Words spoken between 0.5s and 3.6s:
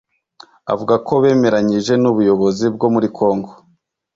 Avuga ko bemeranyije n’ubuyobozi bwo muri Congo